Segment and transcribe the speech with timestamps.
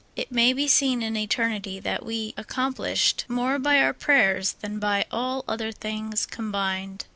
[0.15, 5.05] It may be seen in eternity that we accomplished more by our praj^ers than by
[5.11, 7.05] all other things combined.